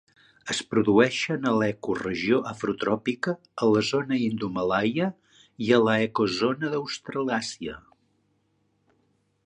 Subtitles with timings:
[0.51, 5.11] Es produeixen a l'ecoregió afrotròpica, a la zona indomalaia
[5.67, 7.77] i a l'ecozona d'Australàsia.